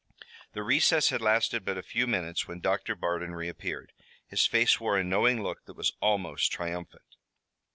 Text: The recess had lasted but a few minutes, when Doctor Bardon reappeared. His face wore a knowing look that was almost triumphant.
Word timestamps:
The 0.53 0.63
recess 0.63 1.09
had 1.09 1.21
lasted 1.21 1.63
but 1.63 1.77
a 1.77 1.83
few 1.83 2.07
minutes, 2.07 2.47
when 2.47 2.59
Doctor 2.59 2.95
Bardon 2.95 3.35
reappeared. 3.35 3.91
His 4.25 4.47
face 4.47 4.79
wore 4.79 4.97
a 4.97 5.03
knowing 5.03 5.43
look 5.43 5.65
that 5.65 5.77
was 5.77 5.93
almost 6.01 6.51
triumphant. 6.51 7.17